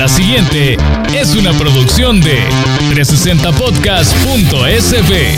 [0.00, 0.76] La siguiente
[1.14, 2.42] es una producción de
[2.94, 5.36] 360podcast.sb.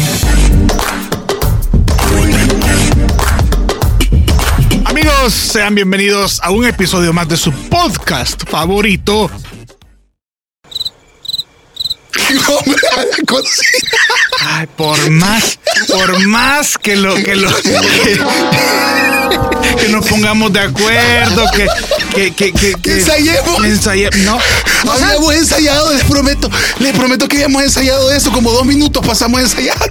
[4.85, 9.29] Amigos, sean bienvenidos a un episodio más de su podcast favorito.
[14.45, 15.59] Ay, por más,
[15.89, 18.21] por más que lo que lo que,
[19.81, 21.67] que nos pongamos de acuerdo, que
[22.15, 23.61] que que que, que Ensayemos.
[23.65, 24.39] ensaye- no,
[24.93, 29.85] Habíamos ensayado, les prometo, les prometo que habíamos ensayado eso, como dos minutos pasamos ensayando.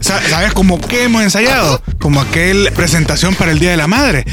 [0.00, 1.82] sa- ¿sabes cómo que hemos ensayado?
[2.00, 4.24] Como aquel presentación para el Día de la Madre.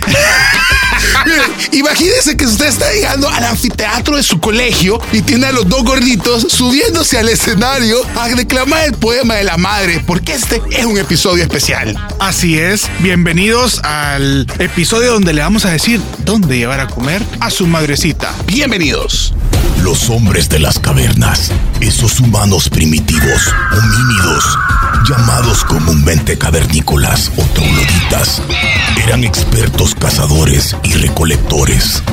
[1.72, 5.84] Imagínense que usted está llegando al anfiteatro de su colegio y tiene a los dos
[5.84, 10.98] gorditos subiéndose al escenario a declamar el poema de la madre, porque este es un
[10.98, 11.96] episodio especial.
[12.20, 17.50] Así es, bienvenidos al episodio donde le vamos a decir dónde llevar a comer a
[17.50, 18.34] su madrecita.
[18.46, 19.34] Bienvenidos.
[19.84, 24.58] Los hombres de las cavernas, esos humanos primitivos, homínidos,
[25.08, 28.42] llamados comúnmente cavernícolas o trogloditas,
[29.04, 32.04] eran expertos cazadores y recolectores.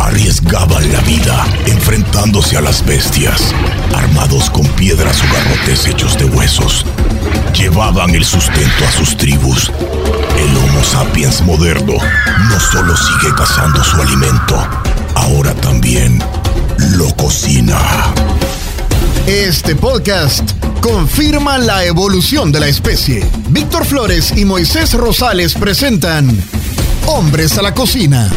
[0.00, 3.54] Arriesgaban la vida enfrentándose a las bestias,
[3.94, 6.86] armados con piedras o garrotes hechos de huesos.
[7.54, 9.70] Llevaban el sustento a sus tribus.
[10.38, 11.94] El Homo sapiens moderno
[12.48, 14.66] no solo sigue cazando su alimento,
[15.14, 16.18] ahora también
[16.80, 18.14] lo cocina.
[19.26, 20.50] Este podcast
[20.80, 23.28] confirma la evolución de la especie.
[23.50, 26.42] Víctor Flores y Moisés Rosales presentan
[27.06, 28.30] Hombres a la Cocina.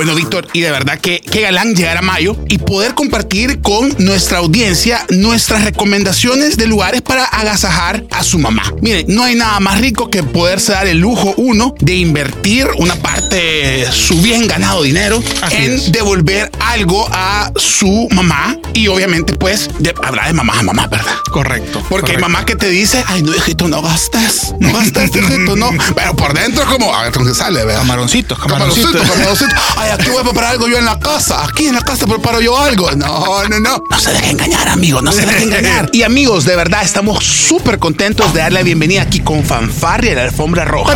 [0.00, 3.94] Bueno, Víctor, y de verdad que qué galán llegar a mayo y poder compartir con
[3.98, 8.62] nuestra audiencia nuestras recomendaciones de lugares para agasajar a su mamá.
[8.80, 12.94] Miren, no hay nada más rico que poderse dar el lujo, uno, de invertir una
[12.96, 15.92] parte de su bien ganado dinero Así en es.
[15.92, 21.12] devolver algo a su mamá y obviamente pues de, habrá de mamá a mamá, ¿verdad?
[21.30, 21.84] Correcto.
[21.90, 22.20] Porque hay correcto.
[22.22, 25.68] mamá que te dice, ay, no, hijito, no gastes, no gastes, hijito, no.
[25.94, 27.80] Pero por dentro, como, a ver, ¿cómo se sale, ¿verdad?
[27.80, 29.46] Camaroncitos, Camaroncito, camaroncitos.
[29.46, 29.54] camaroncito.
[29.76, 31.44] Ay, aquí voy a preparar algo yo en la casa.
[31.44, 32.90] Aquí en la casa preparo yo algo.
[32.92, 33.82] No, no, no.
[33.90, 35.02] No se deje engañar, amigo.
[35.02, 35.88] No se deje engañar.
[35.92, 40.14] Y amigos, de verdad, estamos súper contentos de darle la bienvenida aquí con fanfarria y
[40.14, 40.92] la alfombra roja.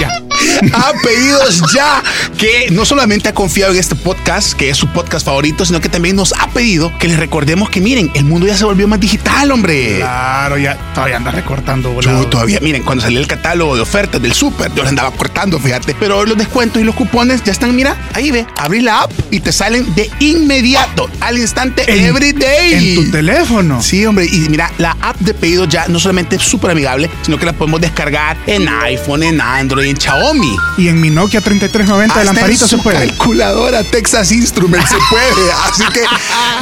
[0.00, 0.29] Ya.
[0.72, 2.02] a pedidos ya
[2.38, 5.88] que no solamente ha confiado en este podcast, que es su podcast favorito, sino que
[5.88, 9.00] también nos ha pedido que les recordemos que miren, el mundo ya se volvió más
[9.00, 9.96] digital, hombre.
[9.98, 14.32] Claro, ya todavía anda recortando Yo todavía, miren, cuando salió el catálogo de ofertas del
[14.32, 15.94] súper, yo lo andaba cortando, fíjate.
[15.98, 19.40] Pero los descuentos y los cupones ya están, mira, ahí ve, abrí la app y
[19.40, 22.96] te salen de inmediato, al instante, En- every day.
[22.98, 23.82] En tu teléfono.
[23.82, 27.38] Sí, hombre, y mira, la app de pedido ya no solamente es súper amigable, sino
[27.38, 29.96] que la podemos descargar en iPhone, en Android, en
[30.30, 30.56] Xiaomi.
[30.78, 33.06] Y en mi Nokia 3390 de Hasta lamparito en se puede.
[33.06, 35.52] calculadora Texas Instruments se puede.
[35.64, 36.02] Así que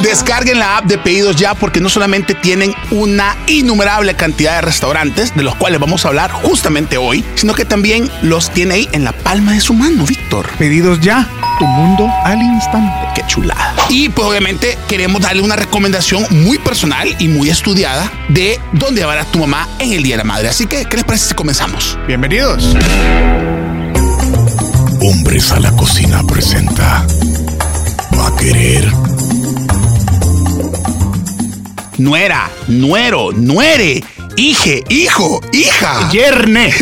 [0.07, 5.35] descarguen la app de pedidos ya porque no solamente tienen una innumerable cantidad de restaurantes
[5.35, 9.03] de los cuales vamos a hablar justamente hoy, sino que también los tiene ahí en
[9.03, 10.49] la palma de su mano, Víctor.
[10.57, 11.27] Pedidos ya.
[11.59, 13.07] Tu mundo al instante.
[13.15, 13.75] Qué chulada.
[13.89, 19.17] Y pues obviamente queremos darle una recomendación muy personal y muy estudiada de dónde llevar
[19.17, 20.47] a tu mamá en el Día de la Madre.
[20.47, 21.97] Así que, ¿qué les parece si comenzamos?
[22.07, 22.75] Bienvenidos.
[25.01, 27.05] Hombres a la cocina presenta.
[28.17, 28.91] Va a querer.
[31.97, 34.03] Nuera, nuero, nuere,
[34.35, 36.09] hije, hijo, hija.
[36.11, 36.73] Yerne.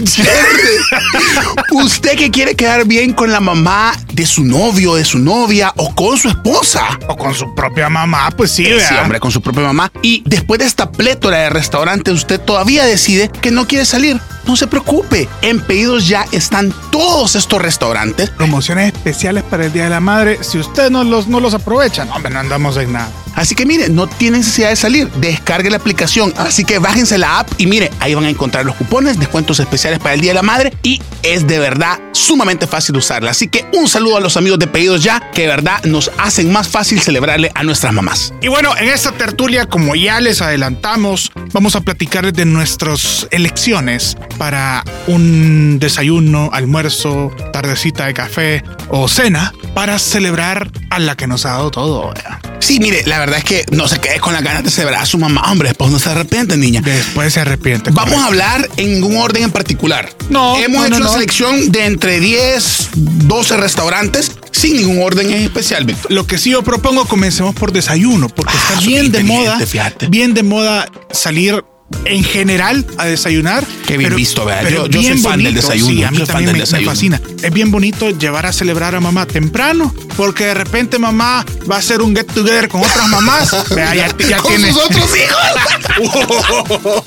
[1.72, 5.94] Usted que quiere quedar bien con la mamá de su novio, de su novia o
[5.94, 6.84] con su esposa.
[7.08, 9.04] O con su propia mamá, pues sí, Sí, ¿verdad?
[9.04, 9.92] hombre, con su propia mamá.
[10.02, 14.20] Y después de esta plétora de restaurantes, usted todavía decide que no quiere salir.
[14.48, 15.28] No se preocupe.
[15.42, 18.30] En pedidos ya están todos estos restaurantes.
[18.30, 20.40] Promociones especiales para el Día de la Madre.
[20.42, 23.12] Si usted no los, no los aprovecha, no, hombre, no andamos en nada.
[23.38, 25.12] Así que mire, no tiene necesidad de salir.
[25.12, 26.34] Descargue la aplicación.
[26.38, 30.00] Así que bájense la app y mire, ahí van a encontrar los cupones, descuentos especiales
[30.00, 33.32] para el Día de la Madre y es de verdad sumamente fácil usarla.
[33.32, 36.52] Así que un saludo a los amigos de Pedidos Ya, que de verdad nos hacen
[36.52, 38.34] más fácil celebrarle a nuestras mamás.
[38.42, 44.18] Y bueno, en esta tertulia, como ya les adelantamos, vamos a platicarles de nuestras elecciones
[44.38, 51.46] para un desayuno, almuerzo, tardecita de café o cena para celebrar a la que nos
[51.46, 52.08] ha dado todo.
[52.10, 52.40] ¿verdad?
[52.60, 55.06] Sí, mire, la verdad es que no se quede con las ganas de celebrar a
[55.06, 55.52] su mamá.
[55.52, 56.82] Hombre, después no se arrepiente, niña.
[56.82, 57.92] Después se arrepiente.
[57.92, 58.24] Vamos correcto.
[58.24, 60.10] a hablar en un orden en particular.
[60.30, 61.14] No, Hemos no, hecho no, una no.
[61.14, 66.12] selección de entre 10, 12 restaurantes sin ningún orden en especial, Víctor.
[66.12, 70.08] Lo que sí yo propongo, comencemos por desayuno, porque Ah, está bien de moda, fíjate.
[70.08, 71.64] bien de moda salir
[72.06, 73.64] en general a desayunar.
[73.86, 74.62] Qué bien visto, ¿verdad?
[74.64, 75.68] pero Yo- yo soy fan del bonito.
[75.68, 77.22] desayuno, Sí, a mí también del me, fascina.
[77.42, 81.80] Es bien bonito llevar a celebrar a mamá temprano, porque de repente mamá va a
[81.80, 83.50] hacer un get together con otras mamás.
[83.76, 84.72] Vea, ya, ya Con tiene.
[84.74, 85.98] sus otros hijos.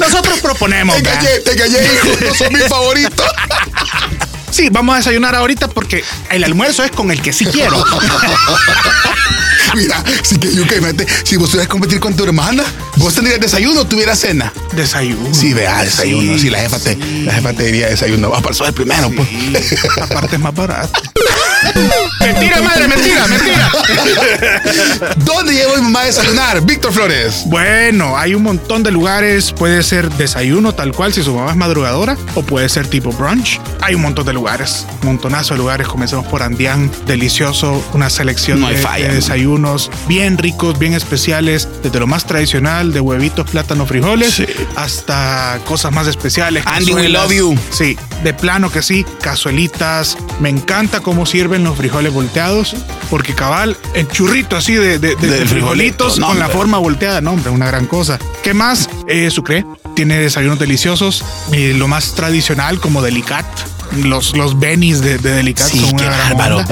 [0.00, 0.96] Nosotros proponemos.
[0.96, 2.08] Te callé, te callé, hijo.
[2.28, 3.26] No son mis favoritos.
[4.50, 7.82] Sí, vamos a desayunar ahorita porque el almuerzo es con el que sí quiero.
[9.74, 12.64] Mira, si que yo que mete, si vos tuvieras que competir con tu hermana,
[12.96, 14.52] vos tendrías desayuno o tuvieras cena.
[14.74, 15.34] Desayuno.
[15.34, 16.34] Sí, vea, desayuno.
[16.34, 18.30] Sí, Sí, la jefa te, la jefa te diría desayuno.
[18.30, 19.28] Va para el primero, pues.
[19.28, 21.00] Sí, aparte es más barato.
[22.20, 23.70] mentira, madre, mentira, mentira.
[25.16, 26.60] ¿Dónde llevo mi mamá a desayunar?
[26.62, 27.42] Víctor Flores.
[27.46, 29.52] Bueno, hay un montón de lugares.
[29.52, 33.60] Puede ser desayuno tal cual si su mamá es madrugadora o puede ser tipo brunch.
[33.80, 35.88] Hay un montón de lugares, un montonazo de lugares.
[35.88, 39.08] Comencemos por Andián, delicioso, una selección No de, falla.
[39.08, 44.46] de desayunos bien ricos, bien especiales, desde lo más tradicional de huevitos, plátano, frijoles, Sí.
[44.76, 46.64] hasta cosas más especiales.
[46.66, 47.56] Andy, we love you.
[47.70, 50.16] Sí, de plano que sí, cazuelitas.
[50.40, 52.74] Me encanta cómo sirven los frijoles volteados,
[53.08, 56.78] porque cabal, el churrito así de, de- de- Del de frijolitos no, con la forma
[56.78, 58.18] volteada, no, hombre, una gran cosa.
[58.42, 58.88] ¿Qué más?
[59.08, 59.64] Eh, Sucre
[59.94, 63.46] tiene desayunos deliciosos, eh, lo más tradicional como Delicat.
[63.96, 66.64] Los, los benis de, de Delicat Sí, qué bárbaro.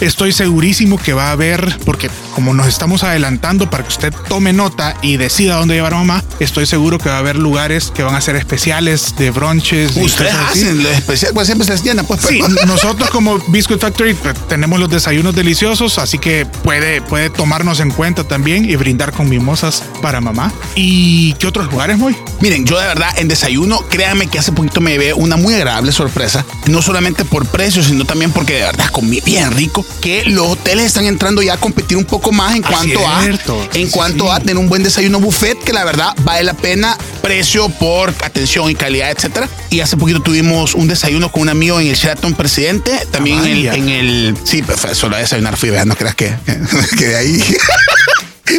[0.00, 4.52] Estoy segurísimo que va a haber, porque como nos estamos adelantando para que usted tome
[4.52, 8.02] nota y decida dónde llevar a mamá, estoy seguro que va a haber lugares que
[8.02, 9.96] van a ser especiales de brunches.
[9.96, 12.20] y Ustedes hacen lo especial, pues siempre se les llena, pues.
[12.22, 17.80] Sí, nosotros como Biscuit Factory pues, tenemos los desayunos deliciosos, así que puede, puede tomarnos
[17.80, 20.52] en cuenta también y brindar con mimosas para mamá.
[20.74, 22.16] ¿Y qué otros lugares, muy?
[22.40, 25.92] Miren, yo de verdad en desayuno, créanme que hace poquito me llevé una muy agradable
[25.92, 30.48] sorpresa, no solamente por precio, sino también porque de verdad comí bien rico, que los
[30.48, 33.38] hoteles están entrando ya a competir un poco más en Ah, cuanto a en
[33.86, 34.30] Sí, cuanto sí.
[34.32, 38.70] a tener un buen desayuno buffet que la verdad vale la pena precio por atención
[38.70, 39.48] y calidad, etcétera.
[39.70, 43.46] Y hace poquito tuvimos un desayuno con un amigo en el Sheraton Presidente, también en
[43.46, 46.34] el, en el sí, pues solo a desayunar fui, no creas que
[46.98, 47.44] que de ahí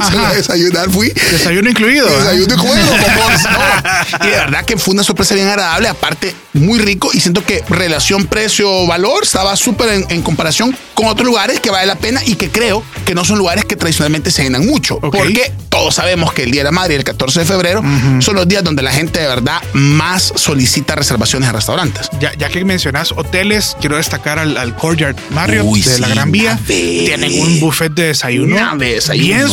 [0.26, 1.10] a desayunar fui.
[1.10, 2.08] Desayuno incluido.
[2.08, 2.18] ¿eh?
[2.20, 2.82] Desayuno favor.
[4.22, 7.64] Y de verdad que fue una sorpresa bien agradable, aparte muy rico y siento que
[7.70, 12.36] relación precio-valor estaba súper en, en comparación con otros lugares que vale la pena y
[12.36, 15.00] que creo que no son lugares que tradicionalmente se llenan mucho.
[15.00, 17.82] Porque todos sabemos que el Día de la Madre y el 14 de febrero
[18.20, 22.10] son los días donde la gente de verdad más solicita reservaciones a restaurantes.
[22.20, 26.32] Ya, ya que mencionas hoteles, quiero destacar al, al Courtyard Marriott Uy, de la Gran
[26.32, 26.60] Vía.
[26.68, 29.28] Tienen un buffet de desayuno, desayuno.
[29.28, 29.50] bien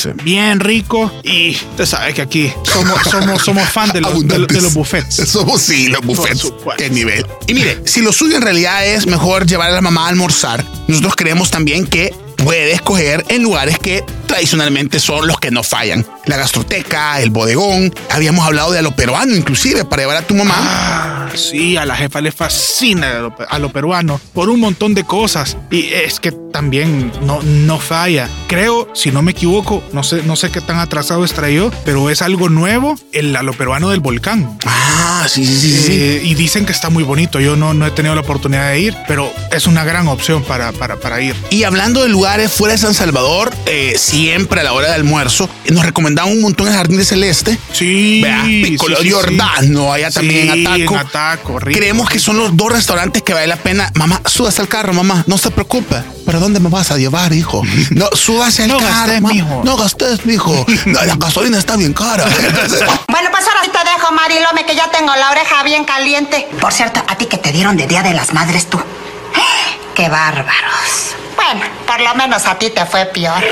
[0.00, 0.10] Sí.
[0.22, 1.10] bien rico.
[1.22, 5.14] Y usted sabe que aquí somos, somos, somos fan de los, de, de los buffets.
[5.28, 6.52] Somos sí, los buffets.
[6.76, 7.26] Qué nivel.
[7.46, 10.64] Y mire, si lo suyo en realidad es mejor llevar a la mamá a almorzar,
[10.86, 16.06] nosotros creemos también que puede escoger en lugares que tradicionalmente son los que no fallan.
[16.26, 17.94] La gastroteca, el bodegón.
[18.10, 20.54] Habíamos hablado de a lo peruano, inclusive, para llevar a tu mamá.
[20.58, 24.94] Ah, sí, a la jefa le fascina a lo, a lo peruano por un montón
[24.94, 25.56] de cosas.
[25.70, 28.28] Y es que también no, no falla.
[28.46, 32.10] Creo, si no me equivoco, no sé, no sé qué tan atrasado estaré yo, pero
[32.10, 34.56] es algo nuevo, el a lo peruano del volcán.
[34.64, 35.92] Ah, sí, sí, sí, sí.
[35.94, 37.40] Eh, y dicen que está muy bonito.
[37.40, 40.70] Yo no, no he tenido la oportunidad de ir, pero es una gran opción para,
[40.70, 41.34] para, para ir.
[41.50, 45.50] Y hablando de lugares fuera de San Salvador, eh, siempre a la hora de almuerzo,
[45.70, 47.58] nos recomendaban un montón el Jardín de Celeste.
[47.72, 50.14] Sí, Vea, Piccolo sí, sí, Giordano, allá sí.
[50.14, 50.94] también Sí, en Ataco.
[50.94, 51.76] en Ataco, rico.
[51.80, 53.90] Creemos que son los dos restaurantes que vale la pena.
[53.96, 55.96] Mamá, súbase al carro, mamá, no se preocupe.
[56.24, 57.62] ¿Pero dónde me vas a llevar, hijo?
[57.90, 59.62] No, súbase al No carro, gastes, mijo.
[59.64, 60.66] No gastes, mijo.
[60.86, 62.24] No, la gasolina está bien cara.
[63.08, 66.48] Bueno, pues ahora sí te dejo, Marilome, que ya tengo la oreja bien caliente.
[66.60, 68.78] Por cierto, a ti que te dieron de Día de las Madres tú.
[69.94, 71.14] ¡Qué bárbaros!
[71.36, 73.42] Bueno, por lo menos a ti te fue peor.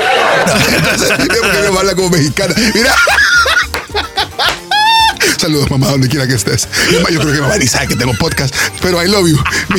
[0.45, 2.53] Porque me habla como mexicana.
[2.73, 2.95] Mira.
[5.43, 6.69] Saludos, mamá, donde quiera que estés.
[6.89, 9.37] Yo creo que mamá ni sabe que tengo podcast, pero I love you.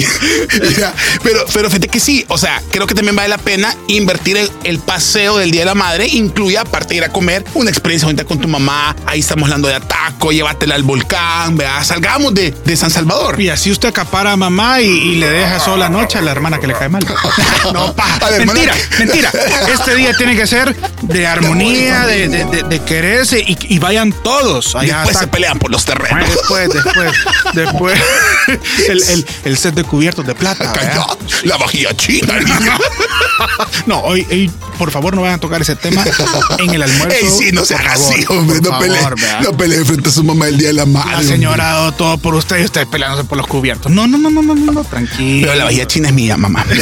[0.68, 0.92] Mira,
[1.22, 4.50] pero, pero fíjate que sí, o sea, creo que también vale la pena invertir el,
[4.64, 8.06] el paseo del Día de la Madre, incluye aparte de ir a comer, una experiencia
[8.06, 8.94] bonita con tu mamá.
[9.06, 13.40] Ahí estamos hablando de ataco, llévatela al volcán, vea, salgamos de, de San Salvador.
[13.40, 16.58] Y así usted acapara a mamá y, y le deja sola noche a la hermana
[16.60, 17.04] que le cae mal.
[17.72, 18.04] No, pa.
[18.44, 19.32] Mentira, mentira.
[19.72, 24.12] Este día tiene que ser de armonía, de, de, de- de quererse y, y vayan
[24.22, 24.96] todos allá.
[24.98, 26.28] Después se hasta- pelean por los terrenos.
[26.28, 27.12] Después, después,
[27.54, 28.00] después,
[28.88, 30.72] el, el, el set de cubiertos de plata.
[31.44, 32.34] La vajilla china.
[33.86, 36.04] No, hoy, hoy, por favor, no vayan a tocar ese tema
[36.58, 37.16] en el almuerzo.
[37.20, 38.60] Ey, sí, no se por haga favor, así, hombre.
[38.60, 39.78] No pelee, favor, ¿verdad?
[39.78, 41.12] no frente a su mamá el día de la madre.
[41.12, 43.90] La señora ha dado todo por usted y usted peleándose por los cubiertos.
[43.90, 45.46] No, no, no, no, no, no, no, tranquilo.
[45.46, 46.64] Pero la vajilla china es mía, mamá.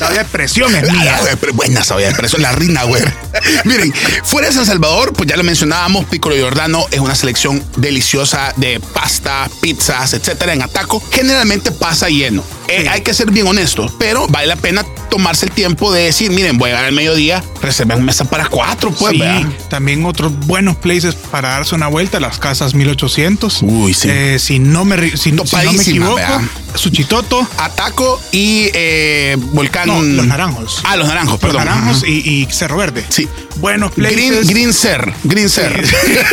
[0.00, 1.20] La olla de presión es mía.
[1.54, 3.02] Buena esa olla de presión, la reina, güey.
[3.64, 3.92] Miren,
[4.24, 8.80] fuera de San Salvador, pues ya lo mencionábamos, Piccolo Giordano es una selección deliciosa de
[8.80, 11.02] pasta, pizzas, etcétera, en Ataco.
[11.10, 12.44] Generalmente pasa lleno.
[12.68, 16.32] Eh, hay que ser bien honestos, pero vale la pena tomarse el tiempo de decir,
[16.32, 19.22] miren, voy a llegar al mediodía, reserven mesa para cuatro, pues, sí,
[19.68, 23.62] también otros buenos places para darse una vuelta, las casas 1800.
[23.62, 24.08] Uy, sí.
[24.10, 26.40] Eh, si no me, si, si no me equivoco, ¿verdad?
[26.74, 29.86] Suchitoto, Ataco y eh, Volcán.
[29.88, 30.80] No, Los Naranjos.
[30.84, 31.64] Ah, los naranjos, Los perdón.
[31.66, 32.06] Naranjos Ajá.
[32.08, 33.04] y, y Cerro Verde.
[33.08, 33.28] Sí.
[33.56, 34.16] Buenos places.
[34.16, 35.84] Green, Green Ser, Green Ser.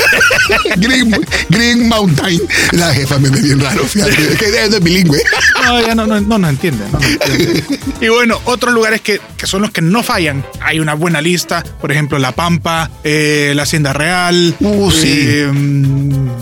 [0.77, 1.11] Green,
[1.49, 2.41] Green Mountain.
[2.71, 5.21] La jefa me ve bien raro, fíjate, que es bilingüe.
[5.63, 6.83] No, ya no, no, no nos entiende.
[6.91, 7.63] no nos entiende.
[8.01, 10.43] y bueno, otros lugares que, que son los que no fallan.
[10.61, 11.63] Hay una buena lista.
[11.79, 14.55] Por ejemplo, La Pampa, eh, la Hacienda Real.
[14.59, 15.07] Uh, sí.
[15.13, 15.51] eh,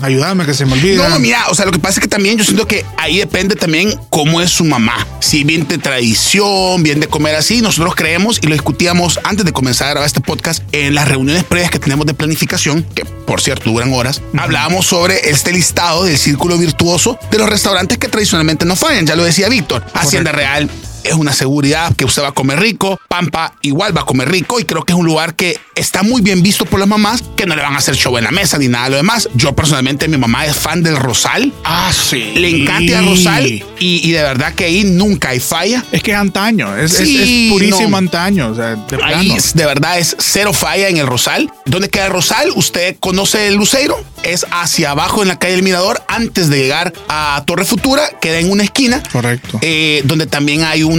[0.02, 1.08] ayúdame que se me olvida.
[1.08, 3.56] No, mira, o sea, lo que pasa es que también yo siento que ahí depende
[3.56, 5.06] también cómo es su mamá.
[5.20, 9.52] Si bien de tradición, bien de comer así, nosotros creemos y lo discutíamos antes de
[9.52, 13.40] comenzar a grabar este podcast en las reuniones previas que tenemos de planificación, que por
[13.40, 18.64] cierto duran horas, hablábamos sobre este listado del círculo virtuoso de los restaurantes que tradicionalmente
[18.64, 19.06] no fallan.
[19.06, 20.68] Ya lo decía Víctor, Hacienda Real
[21.04, 23.00] es una seguridad que usted va a comer rico.
[23.08, 26.20] Pampa igual va a comer rico y creo que es un lugar que está muy
[26.22, 28.58] bien visto por las mamás que no le van a hacer show en la mesa
[28.58, 29.28] ni nada de lo demás.
[29.34, 31.52] Yo personalmente, mi mamá es fan del Rosal.
[31.64, 32.32] Ah, sí.
[32.36, 35.84] Le encanta el Rosal y, y de verdad que ahí nunca hay falla.
[35.92, 37.96] Es que es antaño, es, es- Sí, es purísimo no.
[37.96, 38.48] antaño.
[38.50, 41.50] O sea, de Ahí es- de verdad es cero falla en el Rosal.
[41.66, 42.50] ¿Dónde queda el Rosal?
[42.54, 44.02] Usted conoce el Luceiro.
[44.22, 48.02] Es hacia abajo en la calle del Mirador antes de llegar a Torre Futura.
[48.20, 49.02] Queda en una esquina.
[49.12, 49.58] Correcto.
[49.62, 50.89] eh, donde también hay un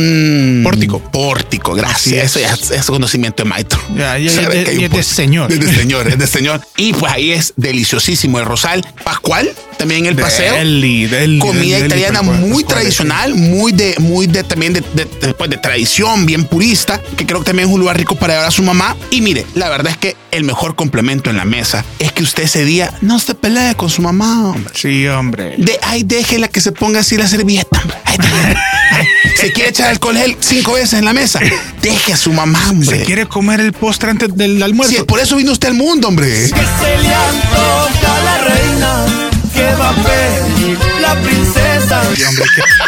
[0.63, 0.99] Pórtico.
[0.99, 2.35] Pórtico, Así gracias.
[2.35, 2.85] Eso es.
[2.85, 3.79] conocimiento de maestro.
[3.95, 5.03] Ya, ya, ya, un es de pórtico.
[5.03, 5.51] señor.
[5.51, 6.61] Es de señor, es de señor.
[6.77, 8.85] Y pues ahí es deliciosísimo el Rosal.
[9.03, 10.53] Pascual, también el paseo.
[10.55, 15.33] Deli, deli, Comida deli, italiana muy tradicional, muy de, muy de también de, de- de-
[15.33, 18.47] pues, de tradición, bien purista, que creo que también es un lugar rico para llevar
[18.47, 18.95] a su mamá.
[19.09, 22.43] Y mire, la verdad es que el mejor complemento en la mesa es que usted
[22.43, 24.73] ese día no se pelee con su mamá, hombre.
[24.75, 25.55] Sí, hombre.
[25.57, 27.79] De, ay, déjela que se ponga así la servilleta.
[27.81, 27.97] hombre.
[28.05, 28.17] Ay,
[29.39, 31.39] se quiere echar alcohol gel cinco veces en la mesa.
[31.81, 32.99] Deje a su mamá, hombre.
[32.99, 34.93] Se quiere comer el postre antes del almuerzo.
[34.95, 36.27] Sí, por eso vino usted al mundo, hombre.
[36.27, 39.30] que se le antoja la reina
[39.61, 42.01] que a pedir la princesa.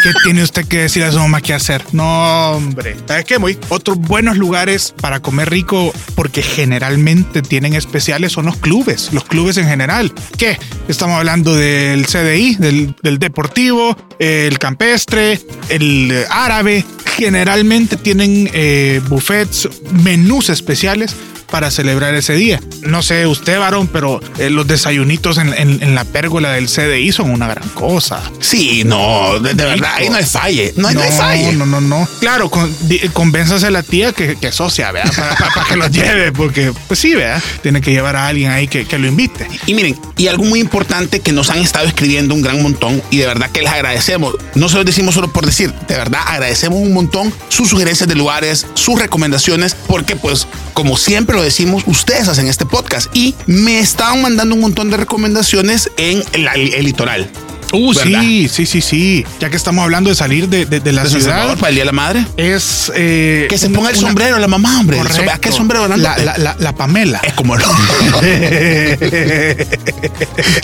[0.03, 1.83] ¿qué, tiene usted que decir a su mamá qué hacer?
[1.91, 2.95] No, hombre.
[3.07, 3.57] ¿Sabes qué, Moy?
[3.69, 9.09] Otros buenos lugares para comer rico, porque generalmente tienen especiales, son los clubes.
[9.13, 10.11] Los clubes en general.
[10.37, 10.57] ¿Qué?
[10.87, 15.39] Estamos hablando del CDI, del, del Deportivo, el Campestre,
[15.69, 16.85] el eh, Árabe.
[17.17, 19.69] Generalmente tienen eh, buffets,
[20.03, 21.15] menús especiales
[21.53, 22.59] para celebrar ese día.
[22.81, 27.11] No sé usted, varón, pero eh, los desayunitos en, en- en la pérgola del CDI
[27.11, 28.23] son una gran cosa.
[28.39, 30.73] Sí, no, de, de verdad, ahí no hay falle.
[30.77, 31.53] No, hay- no hay falle.
[31.53, 32.07] no, no, no.
[32.19, 35.13] Claro, con, di- convénzase a la tía que, que socia, ¿verdad?
[35.15, 37.39] Para, para- para que los lleve, porque, pues sí, ¿verdad?
[37.61, 39.47] Tiene que llevar a alguien ahí que, que lo invite.
[39.67, 43.17] Y miren, y algo muy importante que nos han estado escribiendo un gran montón y
[43.17, 44.33] de verdad que les agradecemos.
[44.55, 48.15] No se lo decimos solo por decir, de verdad agradecemos un montón sus sugerencias de
[48.15, 53.79] lugares, sus recomendaciones, porque pues como siempre lo decimos, ustedes hacen este podcast y me
[53.79, 57.29] estaban mandando un montón de recomendaciones en el, el litoral.
[57.73, 58.21] Uh, ¿Verdad?
[58.21, 59.25] sí, sí, sí, sí.
[59.39, 61.75] Ya que estamos hablando de salir de, de- de la De ciudad, Salvador para el
[61.75, 62.25] Día de la Madre.
[62.37, 62.91] es...
[62.95, 64.97] eh, Que se una- ponga el sombrero la mamá, hombre.
[64.97, 65.31] Correcto.
[65.33, 67.19] ¿A qué sombrero la, la, la, la Pamela.
[67.23, 67.65] Es como lo.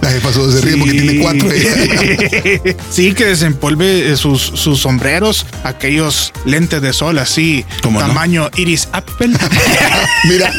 [0.01, 1.49] La jefa solo se ríe porque tiene cuatro.
[2.91, 8.07] sí, que desempolve eh, sus, sus sombreros, aquellos lentes de sol así, ¿Cómo no?
[8.07, 9.29] tamaño iris apple.
[10.25, 10.51] Mira,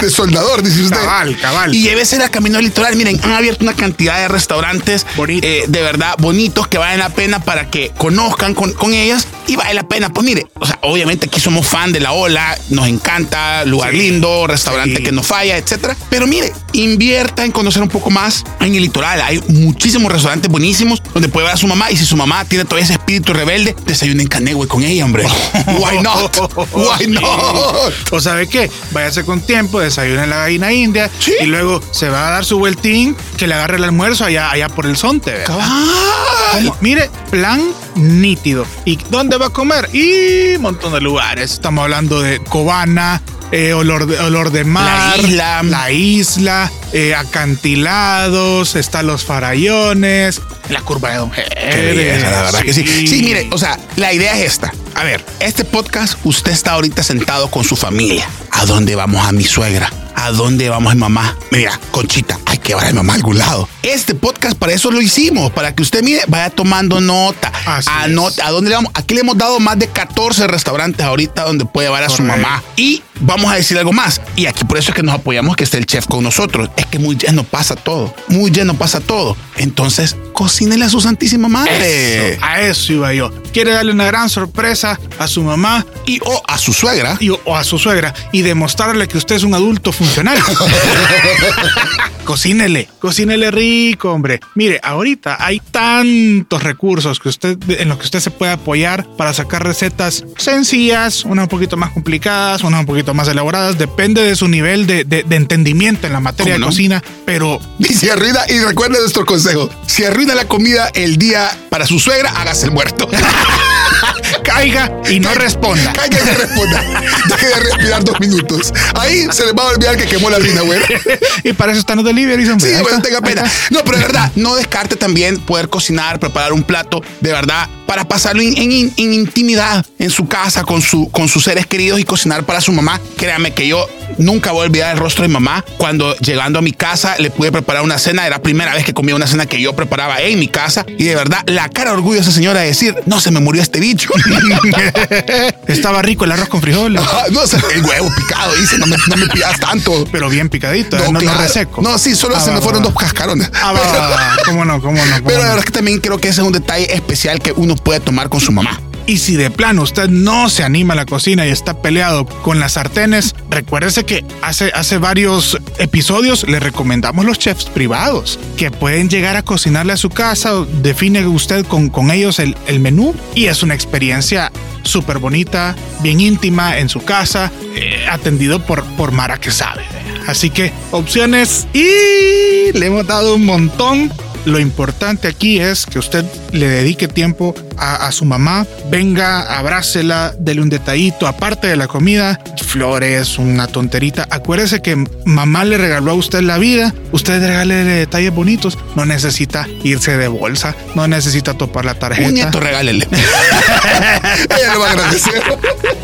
[0.00, 0.96] de soldador, dice usted.
[0.96, 1.74] Cabal, cabal.
[1.74, 2.96] Y llévese a Camino al Litoral.
[2.96, 5.46] Miren, han abierto una cantidad de restaurantes Bonito.
[5.46, 9.56] eh, de verdad bonitos que valen la pena para que conozcan con, con ellas y
[9.56, 10.10] vale la pena.
[10.10, 14.46] Pues mire, o sea, obviamente aquí somos fan de la ola, nos encanta, lugar lindo,
[14.46, 15.02] restaurante Sí.
[15.02, 15.96] que no falla, etcétera.
[16.10, 19.20] Pero mire, invierta en conocer un poco más en el litoral.
[19.20, 22.64] Hay muchísimos restaurantes buenísimos donde puede ver a su mamá y si su mamá tiene
[22.64, 25.24] todavía ese espíritu rebelde, desayunen canegüe con ella, hombre.
[25.78, 26.36] Why not?
[26.72, 27.92] Why not?
[28.10, 28.70] ¿O sabe qué?
[28.92, 31.32] Váyase con tiempo, desayune en la gallina india Sí.
[31.40, 34.68] y luego se va a dar su vueltín que le agarre el almuerzo allá, allá
[34.68, 34.96] por el.
[34.96, 37.60] Como- Mire, plan
[37.94, 38.66] nítido.
[38.84, 39.88] ¿Y dónde va a comer?
[39.92, 41.52] Y un montón de lugares.
[41.52, 43.20] Estamos hablando de Cobana,
[43.52, 45.62] eh, olor, de, olor de mar, La isla.
[45.62, 52.22] la isla, eh, acantilados, están los farallones, la curva de Don Qué Jerez.
[52.22, 52.86] la verdad que sí.
[53.06, 54.72] Sí, mire, o sea, la idea es esta.
[54.94, 58.28] A ver, este podcast, usted está ahorita sentado con su familia.
[58.50, 59.90] ¿A dónde vamos a mi suegra?
[60.14, 61.36] ¿A dónde vamos a mi mamá?
[61.50, 63.68] Mira, Conchita, hay que llevar a mi mamá a algún lado.
[63.82, 67.50] Este podcast para eso lo hicimos, para que usted, mire, vaya tomando nota.
[67.66, 68.92] Así Anota, ¿A dónde le vamos?
[68.94, 72.62] Aquí le hemos dado más de 14 restaurantes ahorita donde puede llevar a su mamá.
[72.76, 74.20] Y vamos a decir algo más.
[74.36, 76.68] Y aquí por eso es que nos apoyamos que esté el chef con nosotros.
[76.76, 78.14] Es que muy lleno pasa todo.
[78.28, 79.36] Muy lleno pasa todo.
[79.56, 82.34] Entonces, cocínele a su santísima madre.
[82.34, 83.32] Eso, a eso iba yo.
[83.52, 87.16] Quiere darle una gran sorpresa a su mamá y o a su suegra.
[87.20, 90.38] y, o a su suegra y demostrarle que usted es un adulto funcional.
[92.24, 94.40] cocínele, cocínele rico, hombre.
[94.54, 99.32] Mire, ahorita hay tantos recursos que usted, en los que usted se puede apoyar para
[99.32, 103.78] sacar recetas sencillas, unas un poquito más complicadas, unas un poquito más elaboradas.
[103.78, 107.86] Depende de su nivel de, de- de entendimiento en la materia de cocina, pero Y
[107.86, 112.30] si arruina, y recuerde nuestro consejo, si arruina la comida el día para su suegra,
[112.36, 113.08] hágase el muerto.
[114.52, 115.92] caiga y no responda.
[115.94, 116.82] Caiga y no responda.
[117.28, 118.72] Deje de respirar dos minutos.
[118.94, 120.80] Ahí se le va a olvidar que quemó la harina, güey.
[121.44, 122.74] y para eso están los deliveries, hombre.
[122.76, 123.44] Sí, bueno, tenga pena.
[123.70, 128.04] No, pero de verdad, no descarte también poder cocinar, preparar un plato, de verdad, para
[128.04, 132.04] pasarlo en, en- en intimidad en su casa con, su, con sus seres queridos y
[132.04, 133.00] cocinar para su mamá.
[133.16, 133.86] Créame que yo
[134.18, 135.64] nunca voy a olvidar el rostro de mi mamá.
[135.78, 138.94] Cuando llegando a mi casa le pude preparar una cena, era la primera vez que
[138.94, 140.86] comía una cena que yo preparaba en mi casa.
[140.98, 143.40] Y de verdad, la cara de orgullo de esa señora de decir, no se me
[143.40, 144.08] murió este bicho.
[145.66, 149.16] Estaba rico el arroz con frijoles, Ah, no, el huevo picado, dice, no me, no
[149.16, 150.06] me pidas tanto.
[150.10, 151.40] pero bien picadito, no, no, claro.
[151.40, 151.82] reseco.
[151.82, 152.86] No, sí, solo Ah, se va, me va, fueron va.
[152.86, 153.50] dos cascarones.
[153.54, 154.36] Ah, va.
[154.44, 154.80] ¿Cómo no?
[154.80, 155.12] ¿Cómo no?
[155.16, 155.48] ¿Cómo Pero la no?
[155.50, 158.28] verdad es que también creo que ese es un detalle especial que uno puede tomar
[158.28, 158.80] con su mamá.
[159.06, 162.60] Y si de plano usted no se anima a la cocina y está peleado con
[162.60, 169.08] las sartenes, recuérdese que hace, hace varios episodios le recomendamos los chefs privados que pueden
[169.08, 170.52] llegar a cocinarle a su casa.
[170.82, 174.52] Define usted con, con ellos el, el menú y es una experiencia
[174.84, 179.84] súper bonita, bien íntima en su casa, eh, atendido por, por Mara que sabe.
[180.26, 184.12] Así que opciones y le hemos dado un montón.
[184.44, 190.34] Lo importante aquí es que usted le dedique tiempo a, a su mamá, venga, abrácela,
[190.38, 194.26] dele un detallito, aparte de la comida, flores, una tonterita.
[194.30, 199.66] Acuérdese que mamá le regaló a usted la vida, usted regale detalles bonitos, no necesita
[199.84, 202.28] irse de bolsa, no necesita topar la tarjeta.
[202.28, 203.06] Un nieto, regálele.
[204.58, 205.42] Ella lo va a agradecer.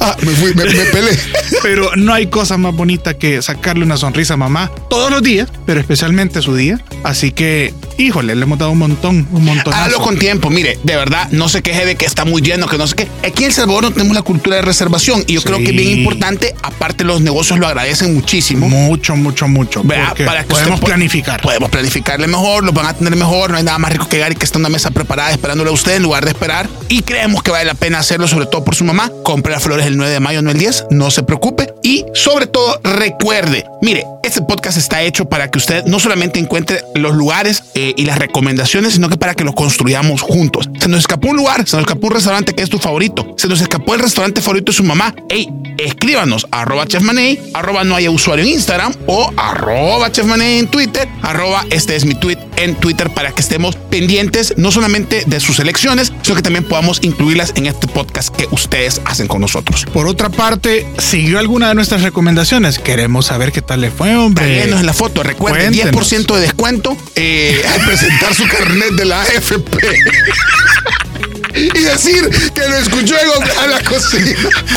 [0.00, 1.10] ah, me fui, me, me pelé.
[1.62, 5.48] Pero no hay cosa más bonita que sacarle una sonrisa a mamá todos los días,
[5.66, 6.80] pero especialmente su día.
[7.04, 9.74] Así que, híjole, le hemos dado un montón, un montón.
[9.74, 10.48] Hágalo con tiempo.
[10.48, 13.08] Mire, de verdad, no se queje de que está muy lleno, que no sé qué.
[13.26, 15.46] Aquí en El Salvador no tenemos la cultura de reservación y yo Sí.
[15.46, 16.54] creo que es bien importante.
[16.62, 18.68] Aparte, los negocios lo agradecen muchísimo.
[18.68, 19.82] Mucho, mucho, mucho.
[19.82, 21.42] Para que podemos planificar.
[21.42, 23.50] Podemos planificarle mejor, los van a tener mejor.
[23.50, 25.74] No hay nada más rico que llegar y que esté una mesa preparada esperándole a
[25.74, 26.68] usted en lugar de esperar.
[26.88, 29.10] Y creemos que vale la pena hacerlo, sobre todo por su mamá.
[29.22, 30.86] Compre las flores el 9 de mayo, no el 10.
[30.90, 31.74] No se preocupe.
[31.82, 36.82] Y sobre todo, recuerde, mire, este podcast está hecho para que usted no solamente encuentre
[36.94, 40.68] los lugares eh, y las recomendaciones, sino que para que los construyamos juntos.
[40.78, 43.48] Se nos escapó un lugar, se nos escapó un restaurante que es tu favorito, se
[43.48, 45.14] nos escapó el restaurante favorito de su mamá.
[45.28, 45.48] Ey,
[45.84, 51.64] escríbanos arroba chefmaney, arroba no haya usuario en Instagram o arroba chefmaney en Twitter, arroba
[51.70, 56.12] este es mi tweet en Twitter para que estemos pendientes no solamente de sus elecciones,
[56.22, 59.86] sino que también podamos incluirlas en este podcast que ustedes hacen con nosotros.
[59.92, 62.78] Por otra parte, ¿siguió alguna de nuestras recomendaciones?
[62.78, 64.64] Queremos saber qué tal le fue, hombre.
[64.64, 66.12] En la foto, recuerden, Cuéntenos.
[66.12, 69.78] 10% de descuento eh, al presentar su carnet de la AFP.
[71.54, 74.36] y decir que lo escuchó en a la cocina.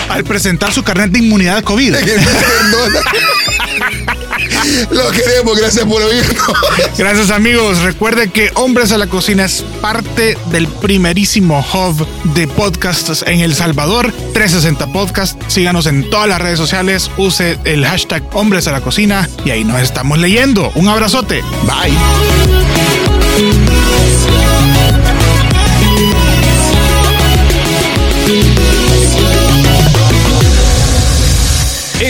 [0.09, 1.95] Al presentar su carnet de inmunidad COVID.
[1.95, 2.99] Perdona.
[4.91, 6.53] Lo queremos, gracias por oírnos.
[6.97, 7.79] Gracias amigos.
[7.81, 13.55] Recuerde que Hombres a la Cocina es parte del primerísimo hub de podcasts en El
[13.55, 15.41] Salvador, 360 Podcast.
[15.47, 19.63] Síganos en todas las redes sociales, use el hashtag Hombres a la Cocina y ahí
[19.63, 20.71] nos estamos leyendo.
[20.75, 21.41] Un abrazote.
[21.65, 23.12] Bye.